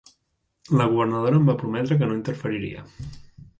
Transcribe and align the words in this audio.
La 0.79 0.87
governadora 0.93 1.37
em 1.41 1.45
va 1.51 1.55
prometre 1.61 1.99
que 2.01 2.09
no 2.11 2.19
interferiria. 2.23 2.85